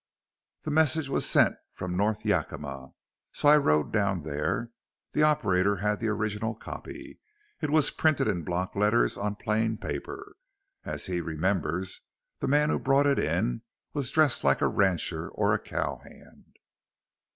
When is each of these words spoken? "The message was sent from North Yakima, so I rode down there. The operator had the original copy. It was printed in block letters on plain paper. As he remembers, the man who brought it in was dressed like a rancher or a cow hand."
"The 0.63 0.71
message 0.71 1.09
was 1.09 1.29
sent 1.29 1.57
from 1.73 1.95
North 1.95 2.25
Yakima, 2.25 2.95
so 3.33 3.47
I 3.49 3.57
rode 3.57 3.93
down 3.93 4.23
there. 4.23 4.71
The 5.11 5.21
operator 5.21 5.75
had 5.75 5.99
the 5.99 6.07
original 6.07 6.55
copy. 6.55 7.19
It 7.61 7.69
was 7.69 7.91
printed 7.91 8.27
in 8.27 8.41
block 8.41 8.75
letters 8.75 9.15
on 9.15 9.35
plain 9.35 9.77
paper. 9.77 10.37
As 10.83 11.05
he 11.05 11.21
remembers, 11.21 12.01
the 12.39 12.47
man 12.47 12.71
who 12.71 12.79
brought 12.79 13.05
it 13.05 13.19
in 13.19 13.61
was 13.93 14.09
dressed 14.09 14.43
like 14.43 14.59
a 14.61 14.67
rancher 14.67 15.29
or 15.29 15.53
a 15.53 15.59
cow 15.59 15.97
hand." 16.03 16.57